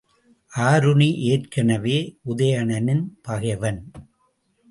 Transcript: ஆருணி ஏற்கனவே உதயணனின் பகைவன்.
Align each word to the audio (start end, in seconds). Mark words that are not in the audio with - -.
ஆருணி 0.53 1.09
ஏற்கனவே 1.25 1.97
உதயணனின் 2.25 3.05
பகைவன். 3.21 3.79